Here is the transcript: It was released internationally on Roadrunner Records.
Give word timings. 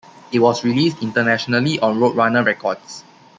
It 0.31 0.39
was 0.39 0.63
released 0.63 1.03
internationally 1.03 1.79
on 1.79 1.99
Roadrunner 1.99 2.43
Records. 2.43 3.03